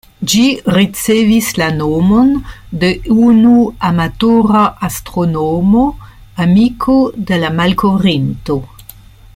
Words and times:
Ĝi 0.31 0.43
ricevis 0.75 1.49
la 1.61 1.67
nomon 1.81 2.31
de 2.83 2.89
unu 3.27 3.53
amatora 3.91 4.63
astronomo, 4.89 5.85
amiko 6.47 6.97
de 7.31 7.43
la 7.45 7.53
malkovrinto. 7.61 8.59